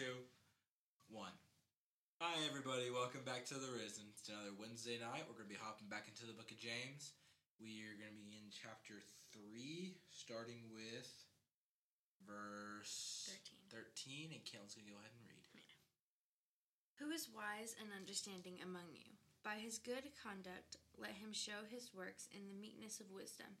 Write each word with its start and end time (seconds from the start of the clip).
two, 0.00 0.24
one. 1.12 1.36
Hi, 2.24 2.32
everybody. 2.48 2.88
Welcome 2.88 3.20
back 3.20 3.44
to 3.52 3.60
The 3.60 3.68
Risen. 3.68 4.08
It's 4.16 4.32
another 4.32 4.56
Wednesday 4.56 4.96
night. 4.96 5.28
We're 5.28 5.36
going 5.36 5.52
to 5.52 5.52
be 5.52 5.60
hopping 5.60 5.92
back 5.92 6.08
into 6.08 6.24
the 6.24 6.32
book 6.32 6.48
of 6.48 6.56
James. 6.56 7.12
We 7.60 7.84
are 7.84 8.00
going 8.00 8.08
to 8.08 8.16
be 8.16 8.32
in 8.32 8.48
chapter 8.48 8.96
3, 9.36 9.92
starting 10.08 10.72
with 10.72 11.12
verse 12.24 13.28
13. 13.28 14.32
13 14.32 14.32
and 14.32 14.40
Kaitlyn's 14.48 14.72
going 14.72 14.88
to 14.88 14.96
go 14.96 15.04
ahead 15.04 15.12
and 15.12 15.28
read. 15.28 15.68
Who 16.96 17.12
is 17.12 17.28
wise 17.28 17.76
and 17.76 17.92
understanding 17.92 18.56
among 18.64 18.96
you? 18.96 19.20
By 19.44 19.60
his 19.60 19.76
good 19.76 20.16
conduct, 20.16 20.80
let 20.96 21.20
him 21.20 21.36
show 21.36 21.68
his 21.68 21.92
works 21.92 22.24
in 22.32 22.48
the 22.48 22.56
meekness 22.56 23.04
of 23.04 23.12
wisdom. 23.12 23.60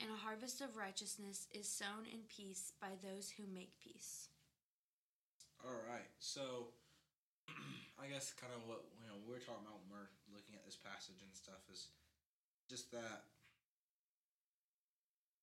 And 0.00 0.08
a 0.08 0.16
harvest 0.16 0.64
of 0.64 0.80
righteousness 0.80 1.44
is 1.52 1.68
sown 1.68 2.08
in 2.08 2.24
peace 2.32 2.72
by 2.80 2.96
those 3.04 3.28
who 3.36 3.44
make 3.52 3.76
peace. 3.84 4.32
All 5.60 5.84
right. 5.84 6.08
So, 6.24 6.72
I 8.00 8.08
guess 8.08 8.32
kind 8.32 8.48
of 8.56 8.64
what 8.64 8.80
you 8.96 9.04
know 9.04 9.20
we're 9.28 9.44
talking 9.44 9.60
about 9.60 9.76
when 9.84 10.00
we're 10.00 10.12
looking 10.32 10.56
at 10.56 10.64
this 10.64 10.80
passage 10.80 11.20
and 11.20 11.28
stuff 11.36 11.60
is 11.68 11.92
just 12.64 12.88
that, 12.96 13.28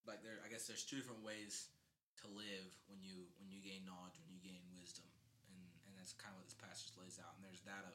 like 0.10 0.26
there. 0.26 0.42
I 0.42 0.50
guess 0.50 0.66
there's 0.66 0.82
two 0.82 0.98
different 0.98 1.22
ways 1.22 1.70
to 2.24 2.28
live 2.34 2.74
when 2.90 2.98
you 3.06 3.30
when 3.38 3.54
you 3.54 3.62
gain 3.62 3.86
knowledge, 3.86 4.18
when 4.26 4.34
you 4.34 4.42
gain 4.42 4.66
wisdom, 4.74 5.06
and 5.54 5.62
and 5.86 5.94
that's 5.94 6.18
kind 6.18 6.34
of 6.34 6.42
what 6.42 6.50
this 6.50 6.58
passage 6.58 6.98
lays 6.98 7.22
out. 7.22 7.38
And 7.38 7.46
there's 7.46 7.62
that 7.70 7.86
of 7.86 7.94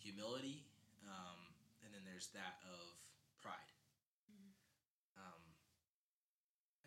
humility, 0.00 0.64
um, 1.04 1.52
and 1.84 1.92
then 1.92 2.00
there's 2.08 2.32
that 2.32 2.64
of 2.64 2.96
pride. 3.44 3.68
Um, 5.20 5.52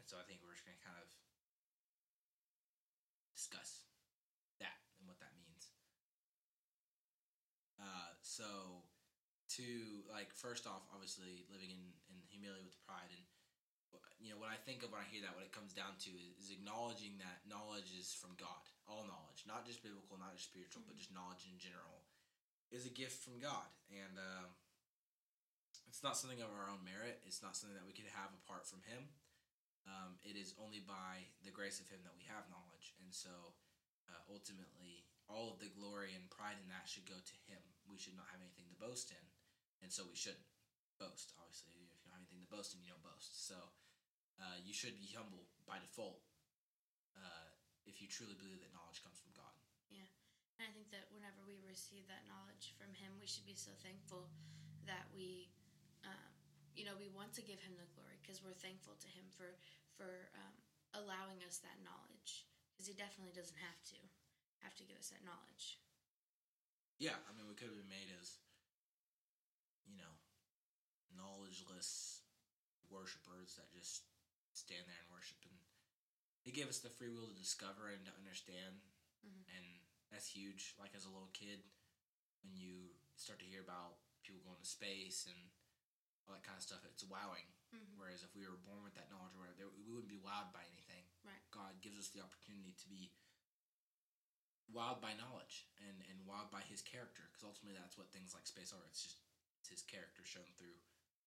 and 0.06 0.14
so 0.14 0.22
I 0.22 0.26
think 0.30 0.46
we're 0.46 0.54
just 0.54 0.62
gonna 0.70 0.78
kind 0.86 1.02
of 1.02 1.10
discuss 3.34 3.90
that 4.62 4.78
and 5.02 5.10
what 5.10 5.18
that 5.18 5.34
means. 5.34 5.74
Uh, 7.82 8.14
so 8.22 8.86
to 9.58 10.06
like 10.14 10.30
first 10.30 10.70
off, 10.70 10.86
obviously 10.94 11.50
living 11.50 11.74
in, 11.74 11.82
in 12.14 12.22
humility 12.30 12.70
with 12.70 12.78
pride 12.86 13.10
and 13.10 13.26
you 14.22 14.30
know 14.34 14.40
what 14.40 14.54
I 14.54 14.60
think 14.62 14.86
of 14.86 14.94
when 14.94 15.02
I 15.02 15.08
hear 15.10 15.26
that, 15.26 15.34
what 15.38 15.46
it 15.46 15.54
comes 15.54 15.74
down 15.74 15.98
to 16.08 16.12
is, 16.14 16.34
is 16.38 16.50
acknowledging 16.54 17.18
that 17.22 17.46
knowledge 17.46 17.94
is 17.94 18.14
from 18.14 18.34
God. 18.38 18.64
All 18.90 19.06
knowledge, 19.06 19.46
not 19.50 19.66
just 19.66 19.86
biblical, 19.86 20.18
not 20.18 20.34
just 20.38 20.50
spiritual, 20.50 20.86
but 20.86 20.98
just 20.98 21.14
knowledge 21.14 21.46
in 21.46 21.58
general, 21.58 22.06
is 22.74 22.86
a 22.86 22.94
gift 22.94 23.22
from 23.22 23.38
God, 23.38 23.70
and 23.90 24.18
um, 24.18 24.50
it's 25.90 26.02
not 26.02 26.18
something 26.18 26.42
of 26.42 26.50
our 26.52 26.70
own 26.70 26.82
merit. 26.82 27.22
It's 27.26 27.42
not 27.42 27.56
something 27.56 27.78
that 27.78 27.86
we 27.86 27.94
could 27.94 28.10
have 28.18 28.34
apart 28.46 28.66
from 28.66 28.82
Him. 28.86 29.10
Um, 29.86 30.18
it 30.26 30.34
is 30.34 30.58
only 30.58 30.82
by 30.82 31.30
the 31.46 31.54
grace 31.54 31.78
of 31.78 31.86
Him 31.90 32.02
that 32.06 32.18
we 32.18 32.26
have 32.26 32.50
knowledge, 32.50 32.98
and 33.02 33.14
so 33.14 33.54
uh, 34.10 34.22
ultimately, 34.30 35.06
all 35.30 35.54
of 35.54 35.62
the 35.62 35.70
glory 35.74 36.14
and 36.18 36.26
pride 36.30 36.58
in 36.58 36.70
that 36.74 36.90
should 36.90 37.06
go 37.06 37.18
to 37.18 37.36
Him. 37.46 37.62
We 37.86 38.02
should 38.02 38.18
not 38.18 38.30
have 38.34 38.42
anything 38.42 38.66
to 38.74 38.78
boast 38.82 39.14
in, 39.14 39.26
and 39.86 39.94
so 39.94 40.06
we 40.10 40.18
shouldn't 40.18 40.46
boast. 40.98 41.38
Obviously, 41.38 41.70
if 41.74 41.78
you 41.78 41.86
don't 42.02 42.18
have 42.18 42.26
anything 42.26 42.42
to 42.42 42.50
boast 42.50 42.74
in, 42.74 42.82
you 42.82 42.90
don't 42.90 43.06
boast. 43.06 43.46
So 43.46 43.58
uh, 44.42 44.58
you 44.66 44.74
should 44.74 44.98
be 44.98 45.14
humble 45.14 45.46
by 45.70 45.78
default 45.80 46.26
uh, 47.16 47.48
if 47.86 48.02
you 48.02 48.08
truly 48.10 48.36
believe 48.36 48.60
that 48.66 48.74
knowledge 48.74 49.06
comes 49.06 49.22
from 49.22 49.32
God. 49.38 49.54
Yeah. 49.94 50.10
And 50.60 50.66
I 50.66 50.72
think 50.72 50.88
that 50.96 51.12
whenever 51.12 51.44
we 51.44 51.60
receive 51.68 52.08
that 52.08 52.24
knowledge 52.32 52.74
from 52.80 52.96
Him, 52.96 53.16
we 53.20 53.28
should 53.28 53.46
be 53.46 53.58
so 53.58 53.76
thankful 53.84 54.32
that 54.88 55.08
we, 55.12 55.52
um, 56.08 56.32
you 56.74 56.88
know, 56.88 56.96
we 56.96 57.12
want 57.12 57.36
to 57.36 57.44
give 57.44 57.60
Him 57.60 57.76
the 57.76 57.88
glory 57.92 58.16
because 58.24 58.40
we're 58.40 58.56
thankful 58.56 58.96
to 59.04 59.10
Him 59.12 59.28
for 59.36 59.52
for 59.98 60.30
um, 60.36 60.56
allowing 60.96 61.40
us 61.48 61.60
that 61.64 61.80
knowledge 61.84 62.46
because 62.72 62.88
He 62.88 62.96
definitely 62.96 63.34
doesn't 63.36 63.60
have 63.60 63.80
to 63.96 64.00
have 64.64 64.76
to 64.80 64.88
give 64.88 65.00
us 65.00 65.12
that 65.12 65.24
knowledge. 65.24 65.80
Yeah, 66.98 67.20
I 67.28 67.36
mean, 67.36 67.46
we 67.48 67.56
could 67.60 67.68
have 67.70 67.80
been 67.80 67.92
made 67.92 68.08
as, 68.16 68.40
you 69.84 70.00
know, 70.00 70.16
knowledgeless 71.12 72.24
worshipers 72.88 73.60
that 73.60 73.68
just 73.76 74.08
stand 74.56 74.88
there 74.88 75.00
and 75.04 75.12
worship. 75.12 75.40
And 75.44 75.60
He 76.44 76.56
gave 76.56 76.72
us 76.72 76.80
the 76.80 76.94
free 76.94 77.12
will 77.12 77.28
to 77.32 77.36
discover 77.36 77.92
and 77.92 78.04
to 78.08 78.14
understand. 78.16 78.80
Mhm. 79.26 79.44
And 79.52 79.66
that's 80.12 80.32
huge. 80.32 80.76
Like 80.80 80.96
as 80.96 81.04
a 81.06 81.12
little 81.12 81.32
kid, 81.36 81.64
when 82.44 82.56
you 82.56 82.96
start 83.16 83.40
to 83.40 83.46
hear 83.50 83.62
about 83.62 84.00
people 84.24 84.42
going 84.46 84.62
to 84.62 84.66
space 84.68 85.26
and 85.28 85.52
all 86.26 86.34
that 86.34 86.44
kind 86.44 86.58
of 86.58 86.64
stuff, 86.64 86.86
it's 86.86 87.04
wowing. 87.04 87.46
Mhm. 87.76 87.98
Whereas 88.00 88.24
if 88.24 88.34
we 88.36 88.48
were 88.48 88.58
born 88.58 88.84
with 88.84 88.96
that 88.96 89.10
knowledge 89.12 89.36
or 89.36 89.44
whatever, 89.44 89.70
we 89.76 89.92
wouldn't 89.92 90.10
be 90.12 90.20
wowed 90.20 90.54
by 90.54 90.64
anything. 90.72 91.04
Right. 91.24 91.44
God 91.52 91.82
gives 91.82 92.00
us 92.00 92.10
the 92.10 92.22
opportunity 92.22 92.74
to 92.74 92.88
be 92.88 93.12
wowed 94.72 95.02
by 95.02 95.14
knowledge 95.14 95.68
and, 95.78 96.02
and 96.10 96.18
wowed 96.26 96.50
by 96.50 96.62
his 96.66 96.82
character 96.82 97.30
because 97.30 97.44
ultimately 97.46 97.78
that's 97.78 97.98
what 97.98 98.10
things 98.12 98.34
like 98.34 98.48
space 98.48 98.74
are. 98.74 98.84
It's 98.88 99.04
just 99.04 99.22
it's 99.60 99.70
his 99.70 99.82
character 99.84 100.24
shown 100.24 100.48
through 100.58 100.78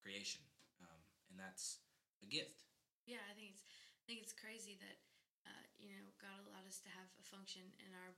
creation. 0.03 0.43
Um, 0.81 1.03
and 1.31 1.37
that's 1.39 1.83
a 2.23 2.27
gift. 2.27 2.65
Yeah, 3.07 3.23
I 3.31 3.35
think 3.35 3.55
it's 3.55 3.65
I 3.65 4.05
think 4.07 4.23
it's 4.23 4.33
crazy 4.35 4.79
that 4.81 4.99
uh, 5.47 5.65
you 5.79 5.93
know 5.95 6.09
God 6.19 6.39
allowed 6.47 6.67
us 6.67 6.81
to 6.87 6.91
have 6.97 7.09
a 7.19 7.25
function 7.25 7.63
in 7.83 7.91
our 7.95 8.13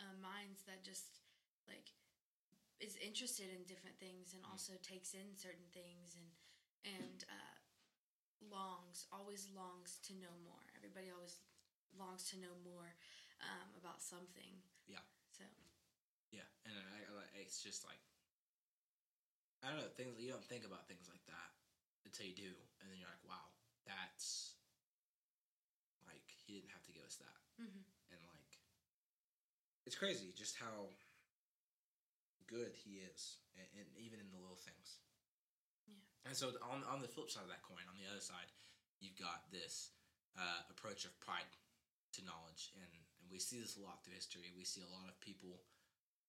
uh, 0.00 0.14
minds 0.20 0.62
that 0.66 0.82
just 0.84 1.22
like 1.68 1.94
is 2.80 2.96
interested 2.96 3.52
in 3.52 3.68
different 3.68 4.00
things 4.00 4.32
and 4.32 4.40
also 4.48 4.72
takes 4.80 5.12
in 5.12 5.36
certain 5.36 5.68
things 5.72 6.16
and 6.16 6.28
and 6.96 7.24
uh, 7.28 7.56
longs 8.48 9.04
always 9.12 9.48
longs 9.52 10.00
to 10.08 10.16
know 10.16 10.32
more. 10.46 10.64
Everybody 10.76 11.12
always 11.12 11.36
longs 11.98 12.24
to 12.32 12.40
know 12.40 12.54
more 12.64 12.96
um, 13.44 13.68
about 13.76 14.00
something. 14.00 14.60
Yeah. 14.88 15.04
So 15.34 15.44
Yeah. 16.32 16.46
And 16.64 16.74
I, 16.76 16.98
I, 17.04 17.24
it's 17.42 17.60
just 17.60 17.84
like, 17.84 18.00
I 19.60 19.68
don't 19.68 19.80
know, 19.80 19.92
things 19.92 20.16
you 20.16 20.32
don't 20.32 20.44
think 20.44 20.64
about 20.64 20.88
things 20.88 21.08
like 21.12 21.24
that 21.28 21.50
until 22.08 22.24
you 22.24 22.36
do. 22.36 22.52
And 22.80 22.88
then 22.88 22.96
you're 22.96 23.10
like, 23.12 23.26
wow, 23.28 23.44
that's 23.84 24.56
like, 26.08 26.24
he 26.46 26.56
didn't 26.60 26.72
have 26.72 26.84
to 26.88 26.92
give 26.96 27.04
us 27.04 27.20
that. 27.20 27.38
mhm. 27.60 27.84
and 28.10 28.20
like 28.32 28.56
it's 29.86 29.96
crazy 29.96 30.32
just 30.36 30.56
how 30.56 30.88
good 32.48 32.72
he 32.74 32.98
is 33.04 33.38
and, 33.56 33.66
and 33.78 33.86
even 34.00 34.18
in 34.18 34.28
the 34.32 34.38
little 34.40 34.58
things. 34.58 34.98
And 36.26 36.36
so 36.36 36.52
on 36.64 36.84
on 36.90 37.00
the 37.00 37.08
flip 37.08 37.30
side 37.30 37.44
of 37.44 37.52
that 37.52 37.62
coin 37.62 37.84
on 37.88 37.96
the 37.96 38.06
other 38.08 38.20
side 38.20 38.50
you've 39.00 39.16
got 39.16 39.48
this 39.48 39.96
uh, 40.36 40.60
approach 40.68 41.08
of 41.08 41.16
pride 41.18 41.48
to 42.12 42.20
knowledge. 42.22 42.70
And, 42.76 42.86
and 42.86 43.26
we 43.32 43.40
see 43.40 43.58
this 43.58 43.80
a 43.80 43.82
lot 43.82 44.04
through 44.04 44.14
history. 44.14 44.52
We 44.54 44.68
see 44.68 44.84
a 44.84 44.92
lot 44.92 45.08
of 45.08 45.16
people 45.18 45.64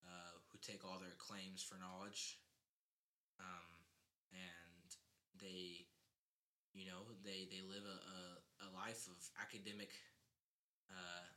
uh, 0.08 0.40
who 0.50 0.58
take 0.64 0.82
all 0.88 0.98
their 0.98 1.20
claims 1.20 1.62
for 1.62 1.78
knowledge 1.78 2.40
um, 3.38 3.70
and 4.34 4.90
they 5.38 5.86
you 6.74 6.88
know 6.88 7.04
they 7.26 7.46
they 7.52 7.62
live 7.62 7.84
a, 7.84 7.98
a, 8.00 8.22
a 8.66 8.68
life 8.74 9.06
of 9.12 9.18
academic 9.38 9.92
uh, 10.90 11.28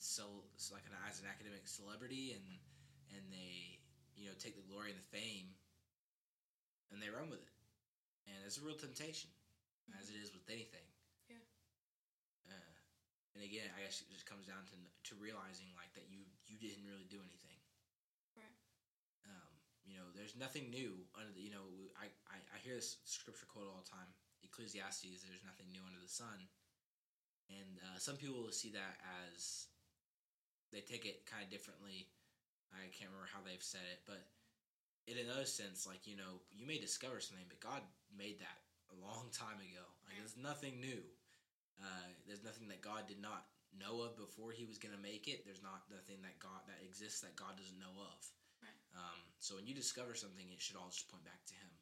so, 0.00 0.44
so 0.56 0.74
like 0.74 0.84
an 0.88 0.96
as 1.08 1.20
an 1.20 1.28
academic 1.30 1.64
celebrity. 1.64 2.36
And 2.36 2.44
and 3.16 3.24
they 3.32 3.80
you 4.16 4.28
know 4.28 4.36
take 4.36 4.56
the 4.56 4.66
glory 4.68 4.92
and 4.92 5.00
the 5.00 5.10
fame 5.12 5.56
and 6.92 6.98
they 7.02 7.10
run 7.10 7.30
with 7.30 7.42
it 7.42 7.54
and 8.28 8.36
it's 8.46 8.58
a 8.58 8.64
real 8.64 8.76
temptation 8.78 9.30
as 9.98 10.10
it 10.10 10.16
is 10.18 10.30
with 10.34 10.46
anything 10.50 10.84
Yeah. 11.30 11.42
uh, 12.50 12.72
and 13.34 13.42
again 13.42 13.70
i 13.74 13.82
guess 13.82 14.02
it 14.02 14.10
just 14.12 14.26
comes 14.28 14.46
down 14.46 14.62
to 14.70 14.76
to 15.10 15.12
realizing 15.18 15.70
like 15.78 15.90
that 15.98 16.06
you 16.10 16.26
you 16.46 16.58
didn't 16.60 16.86
really 16.86 17.06
do 17.10 17.18
anything 17.22 17.58
Right. 18.38 18.54
um 19.26 19.50
you 19.86 19.98
know 19.98 20.06
there's 20.14 20.38
nothing 20.38 20.70
new 20.70 21.02
under 21.18 21.32
the 21.34 21.42
you 21.42 21.50
know 21.50 21.66
i 21.98 22.06
i, 22.30 22.38
I 22.54 22.58
hear 22.62 22.78
this 22.78 22.98
scripture 23.06 23.46
quote 23.50 23.66
all 23.66 23.82
the 23.82 23.90
time 23.90 24.10
ecclesiastes 24.46 25.22
there's 25.26 25.44
nothing 25.46 25.66
new 25.74 25.82
under 25.86 26.00
the 26.00 26.10
sun 26.10 26.46
and 27.50 27.82
uh, 27.82 27.98
some 27.98 28.14
people 28.14 28.38
will 28.46 28.54
see 28.54 28.70
that 28.70 29.02
as 29.26 29.66
they 30.70 30.80
take 30.86 31.02
it 31.02 31.26
kind 31.26 31.42
of 31.42 31.50
differently. 31.50 32.06
I 32.70 32.86
can't 32.94 33.10
remember 33.10 33.26
how 33.26 33.42
they've 33.42 33.58
said 33.58 33.82
it, 33.90 34.06
but 34.06 34.22
in 35.06 35.16
another 35.18 35.46
sense, 35.46 35.86
like 35.86 36.06
you 36.06 36.16
know, 36.16 36.42
you 36.50 36.66
may 36.66 36.78
discover 36.78 37.20
something, 37.20 37.46
but 37.48 37.60
God 37.60 37.82
made 38.12 38.40
that 38.40 38.58
a 38.92 38.96
long 38.98 39.30
time 39.32 39.60
ago. 39.62 39.84
Like 40.04 40.18
there's 40.18 40.36
nothing 40.36 40.80
new. 40.80 41.00
Uh, 41.80 42.12
there's 42.28 42.44
nothing 42.44 42.68
that 42.68 42.84
God 42.84 43.08
did 43.08 43.22
not 43.22 43.48
know 43.72 44.02
of 44.02 44.18
before 44.18 44.52
he 44.52 44.66
was 44.66 44.76
going 44.76 44.92
to 44.92 45.00
make 45.00 45.30
it. 45.30 45.46
There's 45.46 45.64
not 45.64 45.86
nothing 45.88 46.20
that 46.26 46.36
God 46.42 46.60
that 46.68 46.82
exists 46.84 47.22
that 47.24 47.38
God 47.38 47.56
doesn't 47.56 47.80
know 47.80 47.94
of. 47.96 48.20
Right. 48.60 48.80
Um, 48.92 49.20
so 49.40 49.56
when 49.56 49.64
you 49.64 49.72
discover 49.72 50.12
something, 50.12 50.44
it 50.52 50.60
should 50.60 50.76
all 50.76 50.92
just 50.92 51.08
point 51.08 51.24
back 51.24 51.40
to 51.48 51.56
Him. 51.56 51.72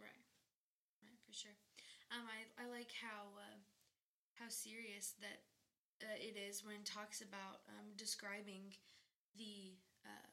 Right. 0.00 0.24
Right, 1.04 1.20
for 1.26 1.34
sure. 1.34 1.56
Um, 2.08 2.24
I, 2.24 2.46
I 2.56 2.64
like 2.70 2.94
how 2.94 3.36
uh, 3.36 3.60
how 4.38 4.48
serious 4.48 5.18
that 5.20 5.44
uh, 6.02 6.18
it 6.18 6.38
is 6.38 6.64
when 6.64 6.80
it 6.80 6.86
talks 6.86 7.20
about 7.20 7.66
um, 7.68 7.92
describing 7.98 8.72
the 9.36 9.76
uh, 10.06 10.28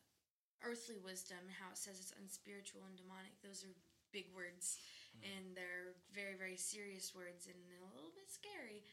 earthly 0.66 0.98
wisdom, 1.02 1.42
how 1.58 1.74
it 1.74 1.80
says 1.80 1.98
it's 2.00 2.16
unspiritual 2.18 2.86
and 2.88 2.98
demonic. 2.98 3.34
Those 3.42 3.66
are 3.66 3.74
big 4.14 4.30
words, 4.36 4.80
and 5.24 5.56
they're 5.56 5.96
very, 6.12 6.36
very 6.36 6.60
serious 6.60 7.16
words 7.16 7.48
and 7.48 7.58
a 7.80 7.92
little 7.96 8.14
bit 8.14 8.30
scary. 8.30 8.84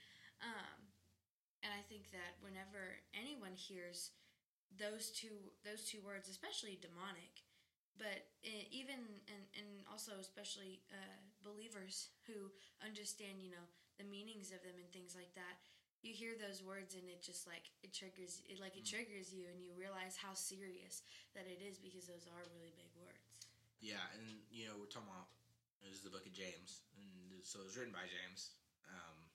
Um, 0.41 0.89
and 1.63 1.75
I 1.75 1.83
think 1.91 2.15
that 2.15 2.39
whenever 2.39 3.03
anyone 3.13 3.55
hears 3.55 4.15
those 4.77 5.11
two 5.11 5.53
those 5.65 5.89
two 5.89 5.99
words, 6.05 6.29
especially 6.29 6.79
demonic, 6.79 7.43
but 7.99 8.31
even 8.71 9.01
and, 9.27 9.45
and 9.59 9.69
also 9.91 10.21
especially 10.21 10.85
uh, 10.93 11.19
believers 11.43 12.15
who 12.31 12.53
understand 12.85 13.43
you 13.43 13.51
know 13.51 13.67
the 13.99 14.07
meanings 14.07 14.55
of 14.55 14.63
them 14.63 14.79
and 14.79 14.87
things 14.95 15.19
like 15.19 15.35
that 15.35 15.59
you 16.03 16.15
hear 16.15 16.35
those 16.39 16.63
words 16.63 16.95
and 16.95 17.05
it 17.11 17.21
just 17.23 17.47
like 17.47 17.67
it 17.83 17.93
triggers 17.93 18.41
it 18.47 18.61
like 18.63 18.77
it 18.79 18.85
Mm. 18.87 18.91
triggers 18.95 19.35
you 19.35 19.47
and 19.51 19.59
you 19.61 19.75
realize 19.75 20.15
how 20.17 20.33
serious 20.35 21.03
that 21.35 21.47
it 21.51 21.59
is 21.61 21.79
because 21.79 22.07
those 22.07 22.27
are 22.31 22.45
really 22.55 22.73
big 22.79 22.91
words 22.97 23.35
Yeah, 23.81 24.03
and 24.15 24.43
you 24.51 24.67
know 24.67 24.75
we're 24.79 24.91
talking 24.91 25.11
about 25.11 25.31
this 25.83 25.95
is 25.95 26.03
the 26.03 26.11
book 26.11 26.27
of 26.27 26.35
James, 26.35 26.83
and 26.99 27.39
so 27.47 27.63
it 27.63 27.67
was 27.71 27.79
written 27.79 27.95
by 27.95 28.03
James. 28.11 28.51
Um, 28.91 29.31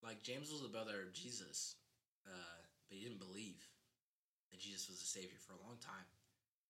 like 0.00 0.22
James 0.24 0.48
was 0.48 0.62
the 0.64 0.72
brother 0.72 1.02
of 1.04 1.12
Jesus, 1.12 1.76
uh, 2.24 2.60
but 2.88 2.96
he 2.96 3.04
didn't 3.04 3.20
believe 3.20 3.60
that 4.48 4.60
Jesus 4.60 4.88
was 4.88 5.00
the 5.00 5.08
Savior 5.12 5.36
for 5.44 5.52
a 5.52 5.60
long 5.60 5.76
time. 5.84 6.08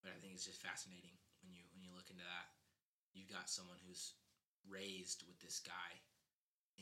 But 0.02 0.10
I 0.14 0.18
think 0.18 0.34
it's 0.34 0.46
just 0.50 0.58
fascinating 0.62 1.14
when 1.46 1.54
you 1.54 1.62
when 1.74 1.82
you 1.86 1.94
look 1.94 2.10
into 2.10 2.26
that. 2.26 2.50
You've 3.14 3.30
got 3.30 3.46
someone 3.48 3.78
who's 3.86 4.14
raised 4.66 5.22
with 5.30 5.38
this 5.38 5.62
guy 5.62 5.90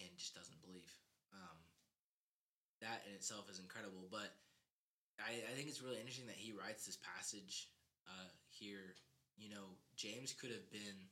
and 0.01 0.09
just 0.17 0.33
doesn't 0.35 0.61
believe. 0.65 0.89
Um, 1.35 1.59
that 2.81 3.03
in 3.11 3.15
itself 3.19 3.51
is 3.51 3.59
incredible, 3.59 4.07
but 4.11 4.31
I, 5.19 5.43
I 5.43 5.53
think 5.55 5.69
it's 5.69 5.83
really 5.83 5.99
interesting 5.99 6.27
that 6.27 6.39
he 6.39 6.55
writes 6.55 6.87
this 6.87 6.99
passage 6.99 7.71
uh, 8.07 8.31
here. 8.51 8.95
You 9.37 9.51
know, 9.51 9.75
James 9.99 10.33
could 10.33 10.55
have 10.55 10.71
been 10.71 11.11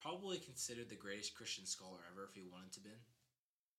probably 0.00 0.40
considered 0.40 0.88
the 0.88 1.00
greatest 1.00 1.36
Christian 1.36 1.64
scholar 1.64 2.00
ever 2.12 2.24
if 2.24 2.36
he 2.36 2.44
wanted 2.44 2.72
to 2.76 2.84
been, 2.84 3.02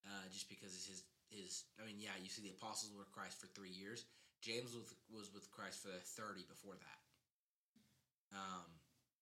uh, 0.05 0.25
just 0.33 0.49
because 0.49 0.73
his 0.73 1.05
his. 1.29 1.65
I 1.81 1.85
mean, 1.85 1.97
yeah, 1.97 2.17
you 2.21 2.29
see 2.29 2.41
the 2.41 2.53
apostles 2.57 2.93
were 2.93 3.05
with 3.05 3.13
Christ 3.13 3.41
for 3.41 3.47
three 3.53 3.73
years. 3.73 4.05
James 4.41 4.73
was 4.73 4.93
was 5.09 5.33
with 5.33 5.49
Christ 5.49 5.81
for 5.81 5.93
thirty 6.17 6.45
before 6.45 6.77
that. 6.77 6.99
Um, 8.33 8.69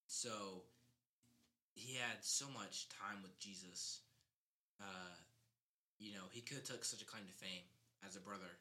so 0.06 0.64
he 1.74 1.96
had 1.96 2.22
so 2.22 2.46
much 2.52 2.88
time 2.88 3.22
with 3.22 3.38
Jesus. 3.38 4.00
Uh, 4.80 5.16
you 5.98 6.12
know, 6.12 6.26
he 6.30 6.40
could 6.42 6.58
have 6.58 6.68
took 6.68 6.84
such 6.84 7.02
a 7.02 7.08
claim 7.08 7.24
to 7.26 7.36
fame 7.36 7.64
as 8.02 8.16
a 8.16 8.22
brother, 8.22 8.58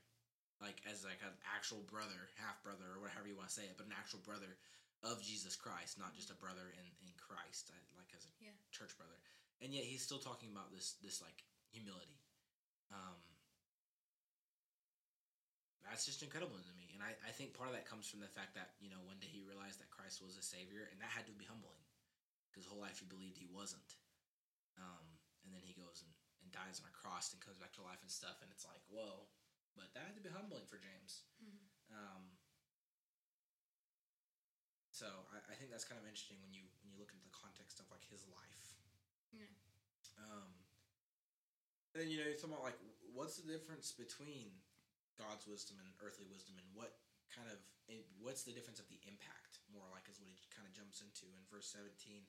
like 0.62 0.80
as 0.86 1.04
like 1.04 1.22
an 1.26 1.34
actual 1.56 1.82
brother, 1.90 2.30
half 2.40 2.62
brother, 2.64 2.86
or 2.96 3.02
whatever 3.02 3.28
you 3.28 3.36
want 3.36 3.50
to 3.50 3.56
say 3.56 3.66
it, 3.66 3.76
but 3.78 3.90
an 3.90 3.96
actual 3.98 4.22
brother 4.24 4.58
of 5.04 5.20
Jesus 5.20 5.56
Christ, 5.56 6.00
not 6.00 6.16
just 6.16 6.32
a 6.32 6.38
brother 6.40 6.72
in 6.78 6.86
in 7.04 7.14
Christ, 7.20 7.74
like 7.98 8.12
as 8.16 8.24
a 8.24 8.34
Yeah. 8.40 8.56
church 8.72 8.96
brother. 8.96 9.20
And 9.60 9.74
yet 9.74 9.84
he's 9.84 10.04
still 10.04 10.20
talking 10.20 10.52
about 10.52 10.72
this 10.72 10.96
this 11.04 11.20
like 11.22 11.44
humility. 11.72 12.22
Um, 12.92 13.20
that's 15.84 16.06
just 16.06 16.24
incredible 16.24 16.56
to 16.56 16.74
me, 16.80 16.94
and 16.96 17.04
I, 17.04 17.12
I 17.28 17.32
think 17.36 17.52
part 17.58 17.68
of 17.68 17.76
that 17.76 17.90
comes 17.90 18.08
from 18.08 18.22
the 18.24 18.32
fact 18.32 18.56
that 18.56 18.78
you 18.80 18.88
know 18.88 19.02
one 19.04 19.20
day 19.20 19.28
he 19.28 19.44
realized 19.44 19.82
that 19.84 19.92
Christ 19.92 20.22
was 20.24 20.38
a 20.38 20.46
savior, 20.46 20.88
and 20.88 21.02
that 21.02 21.12
had 21.12 21.28
to 21.28 21.36
be 21.36 21.44
humbling 21.44 21.84
because 22.48 22.64
whole 22.70 22.80
life 22.80 23.02
he 23.02 23.06
believed 23.10 23.36
he 23.36 23.50
wasn't. 23.52 23.98
Um, 24.78 25.06
and 25.44 25.52
then 25.54 25.62
he 25.62 25.76
goes 25.76 26.02
and, 26.02 26.14
and 26.44 26.52
dies 26.52 26.84
on 26.84 26.88
a 26.92 26.94
cross 26.94 27.32
and 27.32 27.40
comes 27.40 27.58
back 27.58 27.72
to 27.80 27.82
life 27.82 28.04
and 28.04 28.12
stuff, 28.12 28.44
and 28.44 28.52
it's 28.52 28.68
like 28.68 28.84
whoa, 28.92 29.26
but 29.74 29.90
that 29.96 30.04
had 30.06 30.20
to 30.20 30.24
be 30.24 30.30
humbling 30.30 30.68
for 30.68 30.78
James. 30.78 31.24
Mhm. 31.40 31.64
Um, 31.96 32.24
so 34.92 35.08
I, 35.34 35.42
I 35.50 35.56
think 35.58 35.72
that's 35.74 35.88
kind 35.88 35.98
of 35.98 36.06
interesting 36.06 36.38
when 36.44 36.54
you 36.54 36.68
when 36.84 36.92
you 36.94 37.00
look 37.02 37.10
into 37.16 37.26
the 37.26 37.34
context 37.34 37.80
of 37.82 37.90
like 37.90 38.06
his 38.06 38.28
life. 38.30 38.78
Yeah. 39.34 39.50
Um, 40.20 40.54
and 41.96 42.06
then 42.06 42.08
you 42.14 42.22
know 42.22 42.30
you're 42.30 42.38
talking 42.38 42.54
about 42.54 42.68
like 42.68 42.80
what's 43.10 43.40
the 43.42 43.48
difference 43.50 43.90
between 43.96 44.54
God's 45.18 45.46
wisdom 45.50 45.82
and 45.82 45.90
earthly 46.02 46.26
wisdom, 46.30 46.58
and 46.62 46.68
what 46.78 46.94
kind 47.34 47.50
of 47.50 47.58
what's 48.22 48.46
the 48.46 48.54
difference 48.54 48.78
of 48.78 48.88
the 48.90 49.02
impact? 49.10 49.60
More 49.74 49.90
like 49.90 50.06
is 50.10 50.22
what 50.22 50.30
he 50.30 50.38
kind 50.54 50.70
of 50.70 50.74
jumps 50.74 51.02
into 51.02 51.26
in 51.34 51.42
verse 51.50 51.66
seventeen. 51.70 52.26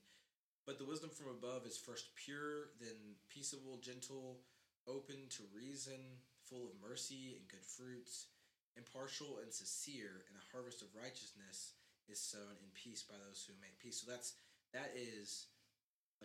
But 0.64 0.80
the 0.80 0.88
wisdom 0.88 1.12
from 1.12 1.28
above 1.28 1.68
is 1.68 1.76
first 1.76 2.16
pure, 2.16 2.72
then 2.80 3.20
peaceable, 3.28 3.76
gentle, 3.84 4.40
open 4.88 5.28
to 5.36 5.44
reason, 5.52 6.00
full 6.48 6.72
of 6.72 6.80
mercy 6.80 7.36
and 7.36 7.44
good 7.48 7.64
fruits, 7.64 8.32
impartial 8.76 9.44
and 9.44 9.52
sincere, 9.52 10.24
and 10.28 10.36
a 10.40 10.48
harvest 10.52 10.80
of 10.80 10.88
righteousness 10.96 11.76
is 12.08 12.20
sown 12.20 12.56
in 12.60 12.68
peace 12.72 13.04
by 13.04 13.16
those 13.20 13.44
who 13.44 13.52
make 13.60 13.76
peace. 13.76 14.00
So 14.00 14.08
that's 14.08 14.40
that 14.72 14.92
is 14.96 15.52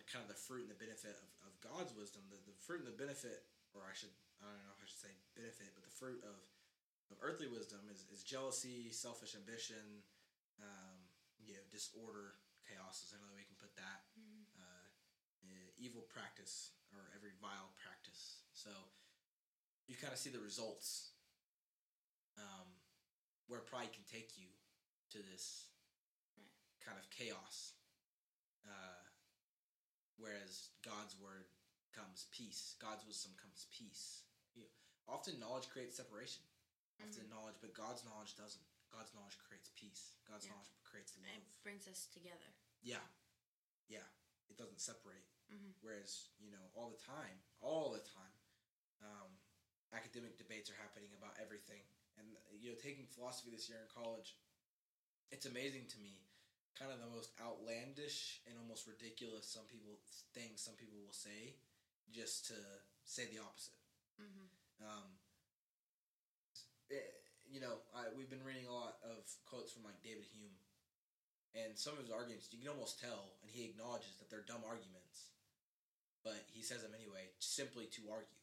kind 0.08 0.24
of 0.24 0.32
the 0.32 0.40
fruit 0.48 0.64
and 0.64 0.72
the 0.72 0.80
benefit 0.80 1.12
of, 1.12 1.28
of 1.44 1.52
God's 1.60 1.92
wisdom. 1.92 2.24
The, 2.32 2.40
the 2.48 2.56
fruit 2.56 2.80
and 2.80 2.88
the 2.88 2.96
benefit, 2.96 3.44
or 3.76 3.84
I 3.84 3.92
should 3.92 4.12
I 4.40 4.48
don't 4.48 4.64
know 4.64 4.72
if 4.72 4.80
I 4.80 4.88
should 4.88 5.04
say 5.04 5.12
benefit, 5.36 5.76
but 5.76 5.84
the 5.84 5.92
fruit 5.92 6.24
of, 6.24 6.40
of 7.12 7.20
earthly 7.20 7.44
wisdom 7.44 7.84
is, 7.92 8.08
is 8.08 8.24
jealousy, 8.24 8.88
selfish 8.88 9.36
ambition, 9.36 10.00
um, 10.56 10.96
you 11.44 11.52
know, 11.52 11.64
disorder, 11.68 12.40
chaos 12.64 13.04
is 13.04 13.12
another 13.12 13.36
way 13.36 13.44
we 13.44 13.50
can 13.52 13.60
put 13.60 13.76
that. 13.76 14.09
Evil 15.80 16.04
practice 16.12 16.76
or 16.92 17.00
every 17.16 17.32
vile 17.40 17.72
practice. 17.80 18.44
So 18.52 18.68
you 19.88 19.96
kind 19.96 20.12
of 20.12 20.18
see 20.20 20.28
the 20.28 20.38
results 20.44 21.16
um, 22.36 22.68
where 23.48 23.60
pride 23.64 23.88
can 23.96 24.04
take 24.04 24.36
you 24.36 24.46
to 25.16 25.18
this 25.32 25.72
kind 26.84 26.98
of 27.00 27.08
chaos. 27.08 27.72
Uh, 28.68 29.02
whereas 30.20 30.68
God's 30.84 31.16
word 31.16 31.48
comes 31.96 32.28
peace. 32.30 32.76
God's 32.76 33.06
wisdom 33.08 33.32
comes 33.40 33.66
peace. 33.72 34.22
You 34.54 34.68
often 35.08 35.40
knowledge 35.40 35.68
creates 35.72 35.96
separation. 35.96 36.44
Often 37.00 37.24
Mhm. 37.24 37.30
knowledge, 37.32 37.56
but 37.64 37.72
God's 37.72 38.04
knowledge 38.04 38.36
doesn't. 38.36 38.62
God's 38.92 39.14
knowledge 39.14 39.38
creates 39.48 39.70
peace. 39.74 40.12
God's 40.28 40.44
Yeah. 40.44 40.52
knowledge 40.52 40.68
creates 40.84 41.16
love. 41.16 41.24
it 41.40 41.62
brings 41.62 41.88
us 41.88 42.06
together 42.12 42.52
Yeah, 42.82 43.06
yeah. 43.88 44.04
It 44.48 44.56
doesn't 44.56 44.80
separate. 44.80 45.24
Mhm. 45.50 45.74
Whereas 45.80 46.28
you 46.38 46.50
know, 46.50 46.70
all 46.74 46.88
the 46.88 46.96
time, 46.96 47.42
all 47.60 47.90
the 47.90 48.00
time, 48.00 48.36
um, 49.02 49.30
academic 49.92 50.36
debates 50.38 50.70
are 50.70 50.74
happening 50.80 51.12
about 51.14 51.34
everything. 51.40 51.82
And 52.18 52.36
you 52.58 52.70
know, 52.70 52.76
taking 52.76 53.06
philosophy 53.06 53.50
this 53.50 53.68
year 53.68 53.80
in 53.80 53.88
college, 53.88 54.36
it's 55.30 55.46
amazing 55.46 55.86
to 55.90 55.98
me. 55.98 56.26
Kind 56.78 56.92
of 56.92 57.00
the 57.00 57.06
most 57.08 57.30
outlandish 57.40 58.40
and 58.46 58.56
almost 58.58 58.86
ridiculous 58.86 59.46
some 59.46 59.64
people 59.66 59.98
things 60.34 60.62
some 60.62 60.74
people 60.74 60.98
will 61.02 61.12
say, 61.12 61.56
just 62.12 62.46
to 62.46 62.54
say 63.04 63.26
the 63.26 63.38
opposite. 63.40 63.76
hmm 64.18 64.48
Um, 64.82 65.18
it- 66.88 67.16
you 67.46 67.58
know, 67.60 67.82
I, 67.92 68.06
we've 68.14 68.30
been 68.30 68.44
reading 68.44 68.66
a 68.66 68.72
lot 68.72 68.94
of 69.02 69.26
quotes 69.44 69.72
from 69.72 69.82
like 69.82 70.00
David 70.02 70.24
Hume, 70.30 70.54
and 71.54 71.78
some 71.78 71.94
of 71.94 72.00
his 72.00 72.10
arguments 72.10 72.48
you 72.52 72.58
can 72.60 72.68
almost 72.68 72.98
tell, 73.00 73.34
and 73.42 73.50
he 73.50 73.64
acknowledges 73.64 74.16
that 74.18 74.30
they're 74.30 74.46
dumb 74.46 74.62
arguments, 74.64 75.29
but 76.24 76.44
he 76.52 76.62
says 76.62 76.82
them 76.82 76.96
anyway, 76.96 77.32
simply 77.38 77.86
to 77.96 78.10
argue. 78.12 78.40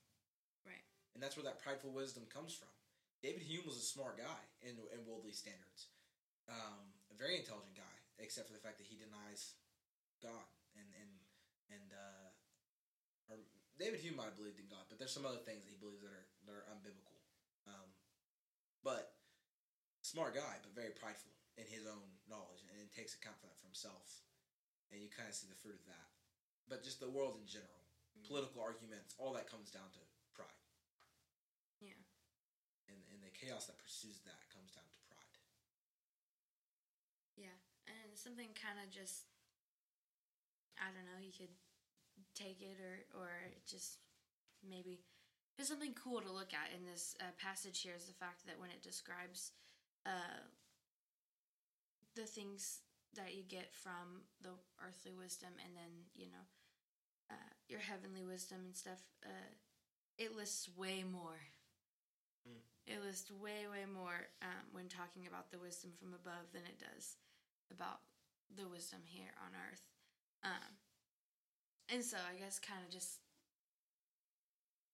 Right. 0.65 0.85
And 1.13 1.21
that's 1.21 1.37
where 1.37 1.45
that 1.45 1.61
prideful 1.61 1.93
wisdom 1.93 2.25
comes 2.29 2.53
from. 2.53 2.71
David 3.21 3.41
Hume 3.41 3.65
was 3.65 3.77
a 3.77 3.85
smart 3.85 4.17
guy 4.21 4.41
in, 4.61 4.77
in 4.93 5.01
worldly 5.05 5.33
standards, 5.33 5.89
um, 6.45 6.93
a 7.09 7.15
very 7.17 7.37
intelligent 7.41 7.73
guy, 7.73 7.95
except 8.21 8.45
for 8.45 8.53
the 8.53 8.61
fact 8.61 8.77
that 8.77 8.85
he 8.85 8.97
denies 8.97 9.57
God 10.21 10.49
and 10.77 10.89
and 10.97 11.11
and 11.73 11.89
uh, 11.93 12.29
or 13.29 13.41
David 13.77 14.01
Hume 14.01 14.17
might 14.17 14.29
have 14.29 14.39
believed 14.39 14.61
in 14.61 14.69
God, 14.69 14.85
but 14.89 14.97
there's 14.97 15.13
some 15.13 15.25
other 15.25 15.41
things 15.41 15.65
that 15.65 15.73
he 15.73 15.81
believes 15.81 16.01
that 16.01 16.13
are 16.13 16.25
that 16.49 16.53
are 16.53 16.65
unbiblical. 16.69 17.17
Um, 17.65 17.89
but 18.85 19.17
smart 20.01 20.33
guy, 20.37 20.61
but 20.63 20.73
very 20.77 20.93
prideful 20.93 21.33
in 21.57 21.65
his 21.67 21.85
own 21.85 22.05
knowledge, 22.29 22.61
and 22.77 22.85
takes 22.93 23.17
account 23.17 23.37
for 23.41 23.49
that 23.49 23.57
for 23.59 23.69
himself. 23.69 24.25
And 24.93 25.01
you 25.01 25.09
kind 25.11 25.27
of 25.27 25.35
see 25.35 25.49
the 25.49 25.57
fruit 25.57 25.75
of 25.75 25.85
that. 25.89 26.07
But 26.67 26.83
just 26.83 26.99
the 26.99 27.09
world 27.09 27.37
in 27.39 27.47
general, 27.47 27.81
Mhm. 28.17 28.27
political 28.27 28.61
arguments, 28.61 29.15
all 29.17 29.33
that 29.33 29.47
comes 29.47 29.71
down 29.71 29.89
to 29.93 29.99
pride, 30.33 30.59
yeah 31.79 31.93
and 32.87 32.97
and 33.11 33.23
the 33.23 33.29
chaos 33.29 33.67
that 33.67 33.77
pursues 33.77 34.19
that 34.21 34.49
comes 34.49 34.71
down 34.71 34.83
to 34.91 34.99
pride. 35.07 35.37
Yeah, 37.35 37.53
and 37.85 38.17
something 38.17 38.49
kind 38.55 38.79
of 38.83 38.89
just 38.89 39.27
I 40.77 40.91
don't 40.93 41.05
know. 41.05 41.19
You 41.21 41.33
could 41.33 41.53
take 42.35 42.61
it 42.61 42.77
or 42.81 43.05
or 43.21 43.29
just 43.65 43.99
maybe 44.63 45.01
Just 45.57 45.69
something 45.69 45.95
cool 45.95 46.21
to 46.21 46.31
look 46.31 46.53
at 46.53 46.69
in 46.75 46.85
this 46.85 47.15
uh, 47.19 47.33
passage 47.41 47.81
here 47.81 47.95
is 47.97 48.05
the 48.05 48.13
fact 48.13 48.45
that 48.45 48.59
when 48.59 48.69
it 48.69 48.83
describes 48.83 49.51
uh, 50.05 50.45
the 52.13 52.25
things 52.29 52.81
that 53.15 53.33
you 53.33 53.41
get 53.43 53.73
from 53.73 54.21
the 54.41 54.53
earthly 54.85 55.13
wisdom 55.13 55.49
and 55.65 55.73
then, 55.75 56.05
you 56.13 56.27
know, 56.29 56.45
your 57.67 57.79
heavenly 57.79 58.23
wisdom 58.23 58.59
and 58.65 58.75
stuff, 58.75 59.03
uh, 59.25 59.51
it 60.17 60.35
lists 60.35 60.69
way 60.75 61.03
more. 61.03 61.39
Mm. 62.47 62.63
It 62.87 63.03
lists 63.03 63.29
way, 63.31 63.67
way 63.69 63.85
more 63.85 64.27
um, 64.41 64.65
when 64.71 64.87
talking 64.87 65.27
about 65.27 65.51
the 65.51 65.59
wisdom 65.59 65.91
from 65.99 66.13
above 66.13 66.51
than 66.53 66.63
it 66.63 66.79
does 66.79 67.17
about 67.71 67.99
the 68.55 68.67
wisdom 68.67 69.01
here 69.03 69.31
on 69.43 69.51
earth. 69.69 69.83
Um, 70.43 70.79
and 71.89 72.03
so 72.03 72.17
I 72.17 72.39
guess 72.39 72.59
kind 72.59 72.79
of 72.85 72.91
just 72.91 73.19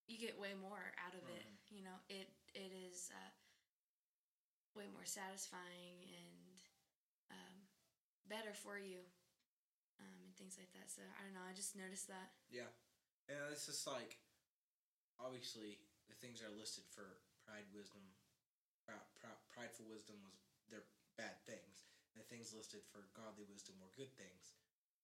you 0.07 0.17
get 0.17 0.39
way 0.39 0.53
more 0.53 0.93
out 0.99 1.13
of 1.13 1.23
it. 1.29 1.45
Mhm. 1.45 1.77
You 1.77 1.81
know, 1.83 1.97
it 2.09 2.29
it 2.53 2.71
is 2.73 3.09
uh, 3.13 3.31
way 4.75 4.87
more 4.91 5.05
satisfying 5.05 6.01
and 6.01 6.57
um, 7.31 7.55
better 8.27 8.53
for 8.53 8.77
you, 8.77 8.99
um, 10.01 10.19
and 10.25 10.33
things 10.37 10.57
like 10.57 10.71
that. 10.73 10.89
So 10.89 11.01
I 11.05 11.19
don't 11.21 11.35
know. 11.35 11.45
I 11.45 11.53
just 11.53 11.75
noticed 11.77 12.07
that. 12.09 12.33
Yeah, 12.49 12.69
and 13.29 13.37
it's 13.51 13.65
just 13.67 13.85
like 13.85 14.17
obviously 15.21 15.77
the 16.09 16.17
things 16.19 16.41
that 16.41 16.49
are 16.49 16.57
listed 16.57 16.83
for 16.91 17.21
pride, 17.45 17.67
wisdom, 17.75 18.01
prideful 19.53 19.85
wisdom 19.87 20.17
was 20.25 20.35
they're 20.67 20.87
bad 21.19 21.37
things. 21.45 21.85
And 22.13 22.21
the 22.21 22.27
things 22.29 22.53
listed 22.53 22.85
for 22.93 23.09
godly 23.17 23.45
wisdom 23.49 23.77
were 23.81 23.89
good 23.97 24.13
things. 24.13 24.53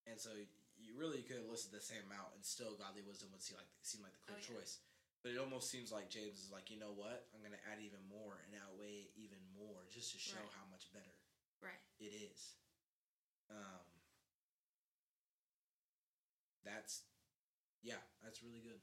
And 0.05 0.17
so 0.21 0.29
you 0.77 0.95
really 0.95 1.25
could 1.25 1.41
have 1.41 1.49
listed 1.49 1.73
the 1.75 1.83
same 1.83 2.05
amount, 2.07 2.33
and 2.37 2.41
still 2.45 2.77
godly 2.79 3.03
wisdom 3.03 3.29
would 3.33 3.43
seem 3.43 3.57
like 3.59 3.69
seem 3.83 4.01
like 4.01 4.13
the 4.15 4.23
clear 4.23 4.39
Oh, 4.39 4.45
yeah. 4.45 4.55
choice. 4.61 4.79
But 5.19 5.35
it 5.35 5.39
almost 5.41 5.67
seems 5.67 5.91
like 5.91 6.07
James 6.07 6.39
is 6.39 6.47
like, 6.47 6.71
you 6.71 6.79
know 6.79 6.95
what? 6.95 7.27
I'm 7.35 7.43
going 7.43 7.51
to 7.51 7.65
add 7.67 7.83
even 7.83 7.99
more 8.07 8.39
and 8.47 8.55
outweigh 8.55 9.03
it 9.03 9.11
even 9.19 9.41
more, 9.51 9.83
just 9.91 10.15
to 10.15 10.19
show 10.21 10.39
Right. 10.39 10.55
how 10.55 10.63
much 10.71 10.87
better 10.95 11.11
Right. 11.59 11.83
it 11.99 12.15
is. 12.15 12.55
Um, 13.51 13.83
that's 16.63 17.07
yeah, 17.83 18.01
that's 18.23 18.43
really 18.43 18.59
good. 18.59 18.81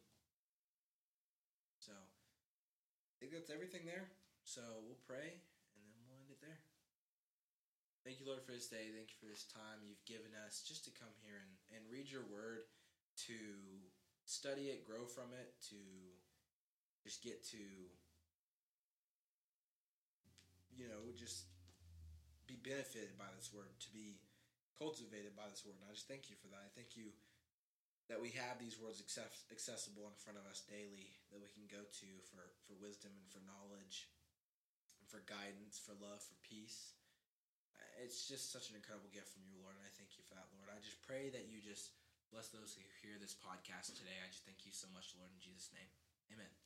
So 1.81 1.93
I 1.93 3.15
think 3.21 3.33
that's 3.33 3.53
everything 3.53 3.85
there. 3.85 4.09
So 4.45 4.63
we'll 4.87 5.03
pray 5.05 5.37
and 5.77 5.83
then 5.85 6.01
we'll 6.09 6.19
end 6.19 6.33
it 6.33 6.41
there. 6.41 6.61
Thank 8.07 8.23
you, 8.23 8.27
Lord, 8.31 8.47
for 8.47 8.55
this 8.55 8.71
day. 8.71 8.95
Thank 8.95 9.11
you 9.11 9.19
for 9.19 9.27
this 9.27 9.51
time 9.51 9.83
you've 9.83 10.07
given 10.07 10.31
us 10.47 10.63
just 10.63 10.87
to 10.87 10.95
come 10.95 11.11
here 11.27 11.43
and, 11.43 11.55
and 11.75 11.83
read 11.91 12.07
your 12.07 12.23
word, 12.31 12.71
to 13.27 13.35
study 14.31 14.71
it, 14.71 14.87
grow 14.87 15.11
from 15.11 15.35
it, 15.35 15.59
to 15.75 15.81
just 17.03 17.19
get 17.19 17.43
to, 17.51 17.59
you 20.71 20.87
know, 20.87 21.11
just 21.19 21.51
be 22.47 22.55
benefited 22.63 23.19
by 23.19 23.27
this 23.35 23.51
word, 23.51 23.75
to 23.83 23.91
be 23.91 24.23
cultivated 24.79 25.35
by 25.35 25.51
this 25.51 25.67
word. 25.67 25.75
And 25.83 25.91
I 25.91 25.95
just 25.95 26.07
thank 26.07 26.31
you 26.31 26.39
for 26.39 26.47
that. 26.55 26.63
I 26.63 26.71
thank 26.79 26.95
you 26.95 27.11
that 28.07 28.23
we 28.23 28.31
have 28.39 28.59
these 28.63 28.79
words 28.79 29.03
access- 29.03 29.47
accessible 29.51 30.07
in 30.07 30.15
front 30.15 30.39
of 30.39 30.47
us 30.47 30.63
daily 30.71 31.11
that 31.35 31.43
we 31.43 31.51
can 31.51 31.67
go 31.67 31.83
to 31.83 32.09
for, 32.31 32.43
for 32.67 32.79
wisdom 32.79 33.11
and 33.19 33.27
for 33.31 33.43
knowledge 33.43 34.07
and 35.03 35.07
for 35.11 35.27
guidance, 35.27 35.79
for 35.79 35.99
love, 35.99 36.23
for 36.23 36.39
peace. 36.47 36.95
Uh, 37.75 38.03
It's 38.07 38.31
just 38.31 38.55
such 38.55 38.71
an 38.71 38.79
incredible 38.79 39.11
gift 39.11 39.35
from 39.35 39.47
you, 39.51 39.59
Lord, 39.59 39.75
and 39.75 39.83
I 39.83 39.93
thank 39.99 40.15
you 40.15 40.23
for 40.23 40.39
that, 40.39 40.51
Lord. 40.55 40.71
I 40.71 40.79
just 40.83 41.03
pray 41.03 41.29
that 41.35 41.51
you 41.51 41.59
just 41.59 41.95
bless 42.31 42.51
those 42.55 42.75
who 42.75 42.83
hear 43.03 43.19
this 43.19 43.35
podcast 43.35 43.95
today. 43.99 44.19
I 44.23 44.31
just 44.31 44.47
thank 44.47 44.63
you 44.67 44.75
so 44.75 44.87
much, 44.95 45.15
Lord, 45.19 45.31
in 45.35 45.43
Jesus' 45.43 45.75
name. 45.75 45.91
Amen. 46.31 46.66